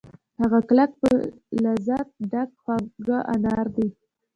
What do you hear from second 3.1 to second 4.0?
انار دي